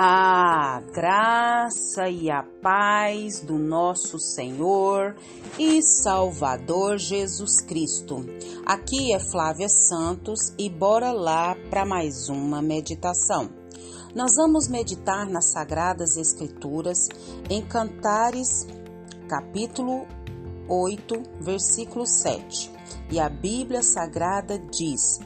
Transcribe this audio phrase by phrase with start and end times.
[0.00, 5.16] A graça e a paz do nosso Senhor
[5.58, 8.24] e Salvador Jesus Cristo.
[8.64, 13.50] Aqui é Flávia Santos e bora lá para mais uma meditação.
[14.14, 17.08] Nós vamos meditar nas Sagradas Escrituras
[17.50, 18.68] em Cantares,
[19.28, 20.06] capítulo
[20.68, 22.70] 8, versículo 7.
[23.10, 25.18] E a Bíblia Sagrada diz: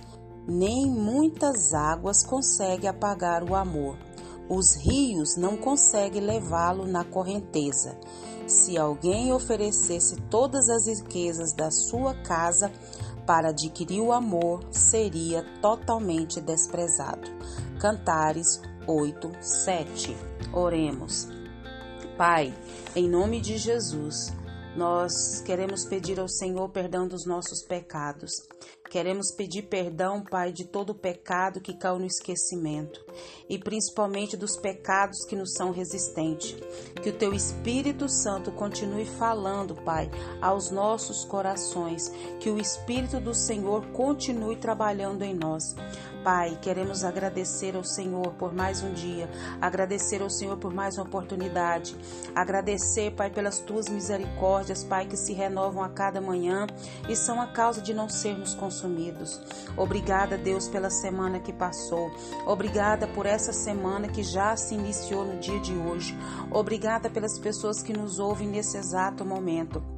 [0.48, 3.98] Nem muitas águas conseguem apagar o amor
[4.54, 7.96] os rios não conseguem levá-lo na correnteza.
[8.46, 12.70] Se alguém oferecesse todas as riquezas da sua casa
[13.26, 17.30] para adquirir o amor, seria totalmente desprezado.
[17.80, 20.14] Cantares 8, 7.
[20.52, 21.28] Oremos.
[22.18, 22.54] Pai,
[22.94, 24.34] em nome de Jesus,
[24.76, 28.32] nós queremos pedir ao Senhor perdão dos nossos pecados.
[28.92, 33.02] Queremos pedir perdão, Pai, de todo o pecado que caiu no esquecimento
[33.48, 36.54] e principalmente dos pecados que nos são resistentes.
[37.02, 40.10] Que o Teu Espírito Santo continue falando, Pai,
[40.42, 42.10] aos nossos corações.
[42.38, 45.74] Que o Espírito do Senhor continue trabalhando em nós.
[46.22, 49.28] Pai, queremos agradecer ao Senhor por mais um dia,
[49.60, 51.96] agradecer ao Senhor por mais uma oportunidade,
[52.32, 56.68] agradecer, Pai, pelas tuas misericórdias, Pai, que se renovam a cada manhã
[57.08, 58.81] e são a causa de não sermos consumidos.
[59.76, 62.10] Obrigada, Deus, pela semana que passou.
[62.46, 66.16] Obrigada por essa semana que já se iniciou no dia de hoje.
[66.50, 69.91] Obrigada pelas pessoas que nos ouvem nesse exato momento.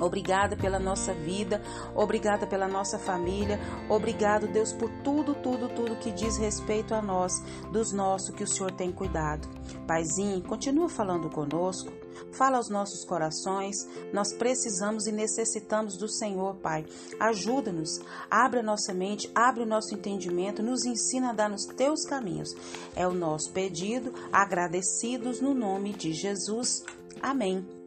[0.00, 1.62] Obrigada pela nossa vida,
[1.94, 7.32] obrigada pela nossa família, obrigado, Deus, por tudo, tudo, tudo que diz respeito a nós,
[7.70, 9.48] dos nossos que o Senhor tem cuidado.
[9.86, 11.92] Paizinho, continua falando conosco,
[12.32, 13.76] fala aos nossos corações,
[14.12, 16.86] nós precisamos e necessitamos do Senhor, Pai.
[17.18, 22.04] Ajuda-nos, abre a nossa mente, abre o nosso entendimento, nos ensina a dar nos teus
[22.04, 22.54] caminhos.
[22.94, 26.84] É o nosso pedido, agradecidos no nome de Jesus.
[27.20, 27.79] Amém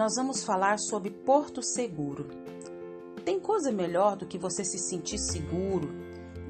[0.00, 2.26] nós vamos falar sobre Porto Seguro.
[3.22, 5.90] Tem coisa melhor do que você se sentir seguro,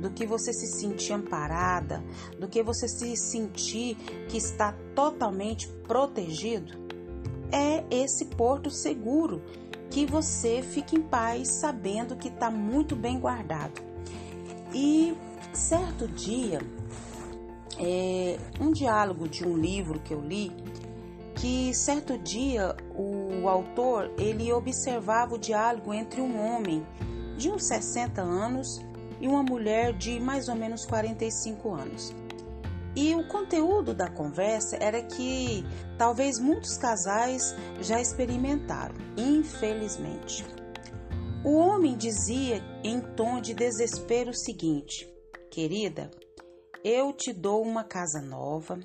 [0.01, 2.01] do que você se sentir amparada,
[2.39, 3.97] do que você se sentir
[4.29, 6.79] que está totalmente protegido?
[7.51, 9.43] É esse porto seguro
[9.91, 13.83] que você fica em paz sabendo que está muito bem guardado.
[14.73, 15.13] E
[15.53, 16.61] certo dia,
[17.81, 20.53] é, um diálogo de um livro que eu li,
[21.41, 26.87] que certo dia o autor ele observava o diálogo entre um homem
[27.37, 28.81] de uns 60 anos
[29.21, 32.15] e uma mulher de mais ou menos 45 anos.
[32.95, 35.65] E o conteúdo da conversa era que
[35.97, 40.45] talvez muitos casais já experimentaram, infelizmente.
[41.45, 45.09] O homem dizia em tom de desespero o seguinte:
[45.51, 46.11] Querida,
[46.85, 48.81] eu te dou uma casa nova,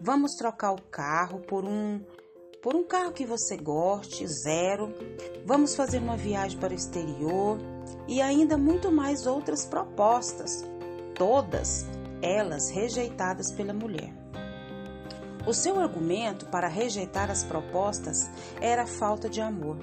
[0.00, 2.00] vamos trocar o carro por um
[2.62, 4.92] por um carro que você goste, zero.
[5.44, 7.58] Vamos fazer uma viagem para o exterior
[8.06, 10.64] e ainda muito mais outras propostas,
[11.14, 11.86] todas
[12.20, 14.12] elas rejeitadas pela mulher.
[15.46, 18.28] O seu argumento para rejeitar as propostas
[18.60, 19.78] era a falta de amor.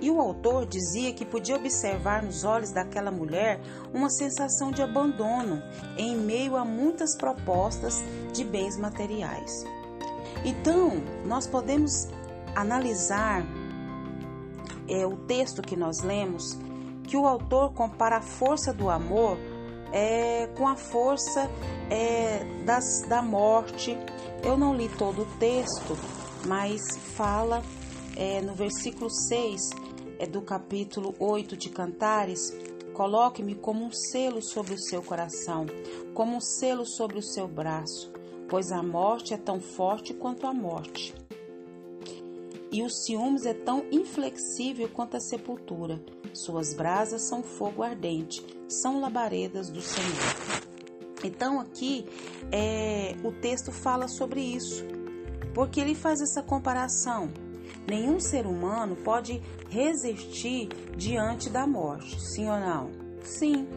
[0.00, 3.60] E o autor dizia que podia observar nos olhos daquela mulher
[3.92, 5.62] uma sensação de abandono
[5.96, 9.64] em meio a muitas propostas de bens materiais.
[10.44, 12.08] Então, nós podemos
[12.54, 13.44] analisar
[14.88, 16.58] é, o texto que nós lemos,
[17.04, 19.36] que o autor compara a força do amor
[19.92, 21.50] é, com a força
[21.90, 23.96] é, das, da morte.
[24.42, 25.96] Eu não li todo o texto,
[26.46, 26.80] mas
[27.14, 27.62] fala
[28.16, 29.70] é, no versículo 6
[30.18, 32.52] é do capítulo 8 de Cantares,
[32.92, 35.64] coloque-me como um selo sobre o seu coração,
[36.12, 38.12] como um selo sobre o seu braço,
[38.50, 41.14] pois a morte é tão forte quanto a morte.
[42.72, 46.02] E os ciúmes é tão inflexível quanto a sepultura.
[46.34, 50.60] Suas brasas são fogo ardente, são labaredas do Senhor.
[51.22, 52.04] Então aqui
[52.50, 54.84] é, o texto fala sobre isso,
[55.54, 57.30] porque ele faz essa comparação.
[57.88, 62.99] Nenhum ser humano pode resistir diante da morte, sim ou não?
[63.22, 63.68] Sim.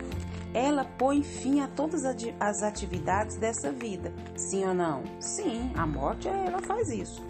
[0.53, 2.05] Ela põe fim a todas
[2.39, 5.01] as atividades dessa vida, sim ou não?
[5.19, 7.23] Sim, a morte ela faz isso.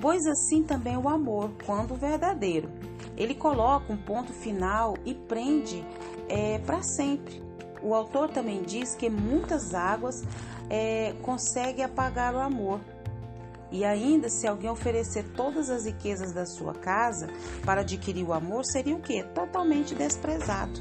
[0.00, 2.68] Pois assim também o amor, quando verdadeiro.
[3.16, 5.84] Ele coloca um ponto final e prende
[6.28, 7.40] é, para sempre.
[7.80, 10.24] O autor também diz que muitas águas
[10.68, 12.80] é, conseguem apagar o amor,
[13.70, 17.28] e ainda, se alguém oferecer todas as riquezas da sua casa
[17.64, 19.24] para adquirir o amor, seria o quê?
[19.34, 20.80] Totalmente desprezado.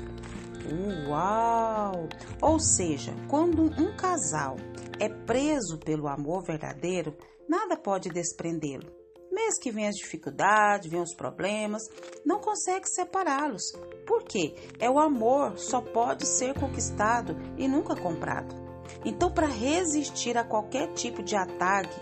[1.08, 2.08] Uau!
[2.42, 4.56] Ou seja, quando um casal
[5.00, 7.16] é preso pelo amor verdadeiro,
[7.48, 8.92] nada pode desprendê-lo.
[9.32, 11.84] Mesmo que venham as dificuldades, venham os problemas,
[12.26, 13.64] não consegue separá-los.
[14.08, 14.56] Por quê?
[14.80, 18.56] É o amor, só pode ser conquistado e nunca comprado.
[19.04, 22.00] Então, para resistir a qualquer tipo de ataque,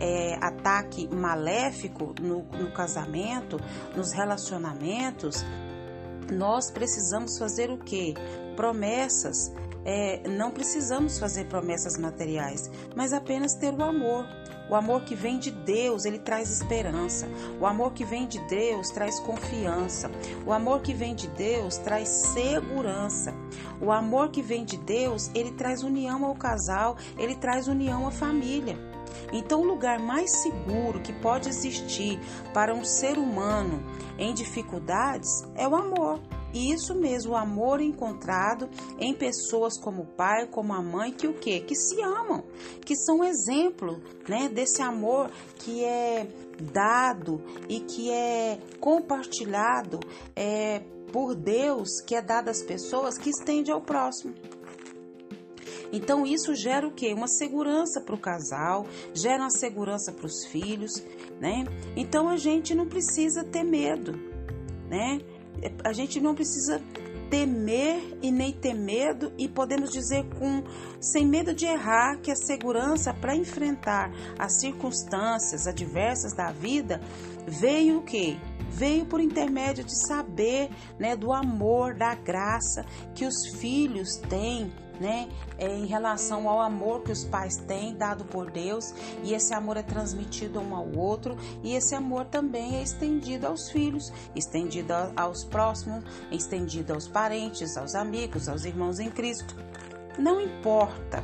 [0.00, 3.56] é, ataque maléfico no, no casamento,
[3.96, 5.44] nos relacionamentos,
[6.32, 8.14] nós precisamos fazer o quê?
[8.56, 9.52] Promessas.
[9.84, 14.26] É, não precisamos fazer promessas materiais, mas apenas ter o amor.
[14.68, 17.28] O amor que vem de Deus, ele traz esperança.
[17.60, 20.10] O amor que vem de Deus traz confiança.
[20.44, 23.32] O amor que vem de Deus traz segurança.
[23.80, 28.10] O amor que vem de Deus, ele traz união ao casal, ele traz união à
[28.10, 28.76] família.
[29.32, 32.18] Então, o lugar mais seguro que pode existir
[32.52, 33.82] para um ser humano
[34.18, 36.20] em dificuldades é o amor.
[36.52, 38.68] E isso mesmo, o amor encontrado
[38.98, 41.60] em pessoas como o pai, como a mãe, que o quê?
[41.60, 42.44] Que se amam,
[42.84, 46.26] que são exemplo, né, desse amor que é
[46.72, 50.00] dado e que é compartilhado
[50.34, 50.80] é,
[51.12, 54.34] por Deus, que é dado às pessoas, que estende ao próximo.
[55.92, 57.12] Então isso gera o quê?
[57.12, 61.02] Uma segurança para o casal, gera uma segurança para os filhos,
[61.40, 61.64] né?
[61.96, 64.12] Então a gente não precisa ter medo,
[64.88, 65.20] né?
[65.84, 66.82] a gente não precisa
[67.30, 70.62] temer e nem ter medo e podemos dizer com
[71.00, 77.00] sem medo de errar que a segurança para enfrentar as circunstâncias adversas da vida
[77.46, 78.36] veio o quê?
[78.70, 82.84] Veio por intermédio de saber, né, do amor, da graça
[83.14, 85.28] que os filhos têm né,
[85.58, 89.76] é, em relação ao amor que os pais têm dado por Deus, e esse amor
[89.76, 95.44] é transmitido um ao outro, e esse amor também é estendido aos filhos, estendido aos
[95.44, 99.54] próximos, estendido aos parentes, aos amigos, aos irmãos em Cristo.
[100.18, 101.22] Não importa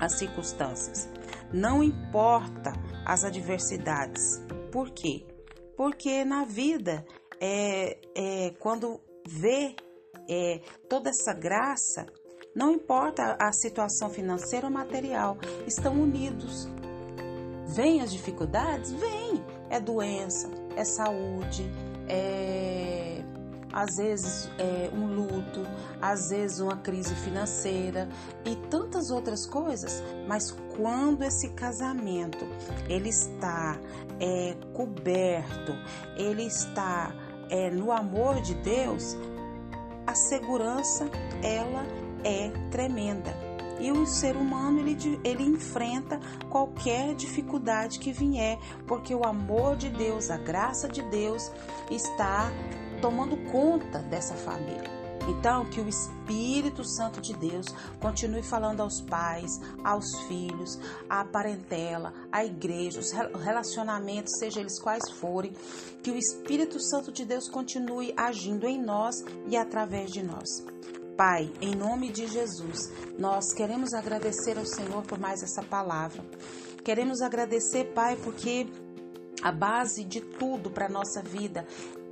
[0.00, 1.08] as circunstâncias,
[1.52, 2.72] não importa
[3.04, 4.42] as adversidades.
[4.72, 5.35] Por quê?
[5.76, 7.04] Porque na vida,
[7.40, 9.74] é, é quando vê
[10.28, 12.06] é, toda essa graça,
[12.54, 15.36] não importa a situação financeira ou material,
[15.66, 16.66] estão unidos.
[17.66, 18.92] Vem as dificuldades?
[18.92, 19.44] Vem.
[19.68, 21.68] É doença, é saúde,
[22.08, 23.24] é
[23.72, 25.62] às vezes é um luto,
[26.00, 28.08] às vezes uma crise financeira
[28.44, 30.02] e tantas outras coisas.
[30.26, 32.44] Mas quando esse casamento
[32.88, 33.78] ele está
[34.20, 35.72] é, coberto,
[36.16, 37.14] ele está
[37.50, 39.16] é, no amor de Deus,
[40.06, 41.10] a segurança
[41.42, 41.84] ela
[42.24, 43.34] é tremenda.
[43.78, 46.18] E o ser humano ele, ele enfrenta
[46.48, 51.52] qualquer dificuldade que vier, porque o amor de Deus, a graça de Deus
[51.90, 52.50] está
[53.00, 54.96] tomando conta dessa família.
[55.28, 57.66] Então, que o Espírito Santo de Deus
[58.00, 60.78] continue falando aos pais, aos filhos,
[61.08, 65.52] à parentela, à igreja, os relacionamentos, seja eles quais forem,
[66.02, 70.64] que o Espírito Santo de Deus continue agindo em nós e através de nós.
[71.16, 76.22] Pai, em nome de Jesus, nós queremos agradecer ao Senhor por mais essa palavra.
[76.84, 78.66] Queremos agradecer, Pai, porque
[79.42, 81.66] a base de tudo para a nossa vida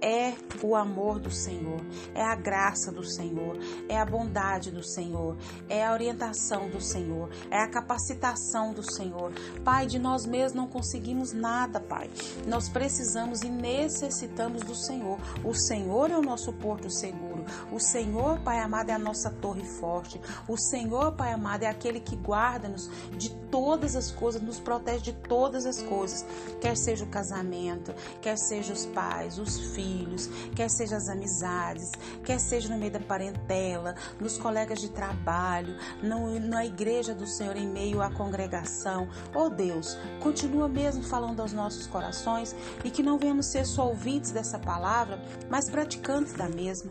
[0.05, 1.81] é o amor do Senhor,
[2.15, 3.57] é a graça do Senhor,
[3.89, 5.35] é a bondade do Senhor,
[5.67, 9.33] é a orientação do Senhor, é a capacitação do Senhor.
[9.65, 12.11] Pai, de nós mesmos não conseguimos nada, Pai.
[12.47, 15.19] Nós precisamos e necessitamos do Senhor.
[15.43, 17.34] O Senhor é o nosso porto seguro.
[17.71, 20.21] O Senhor, Pai amado, é a nossa torre forte.
[20.49, 25.13] O Senhor, Pai amado, é aquele que guarda-nos de todas as coisas, nos protege de
[25.13, 26.27] todas as coisas,
[26.61, 31.93] quer seja o casamento, quer seja os pais, os filhos, quer seja as amizades,
[32.25, 37.57] quer seja no meio da parentela, nos colegas de trabalho, no, na igreja do Senhor,
[37.57, 39.09] em meio à congregação.
[39.33, 44.33] Oh Deus, continua mesmo falando aos nossos corações e que não venhamos ser só ouvintes
[44.33, 46.91] dessa palavra, mas praticantes da mesma.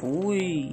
[0.00, 0.72] 不会